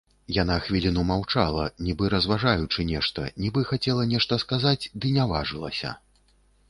Яна 0.35 0.55
хвіліну 0.67 1.01
маўчала, 1.09 1.65
нібы 1.89 2.09
разважаючы 2.13 2.85
нешта, 2.93 3.27
нібы 3.43 3.61
хацела 3.73 4.09
нешта 4.15 4.41
сказаць, 4.45 4.81
ды 5.05 5.15
не 5.19 5.27
важылася. 5.35 5.97